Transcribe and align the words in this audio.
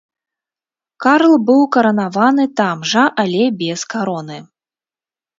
Карл 1.03 1.33
быў 1.49 1.59
каранаваны 1.75 2.45
там 2.61 2.77
жа, 2.93 3.03
але 3.25 3.43
без 3.59 3.79
кароны. 3.95 4.39